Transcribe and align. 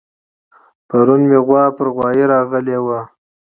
پرون 0.87 1.21
مې 1.29 1.39
غوا 1.45 1.63
پر 1.77 1.87
غوايه 1.95 2.25
راغلې 2.33 2.77
وه 2.85 2.99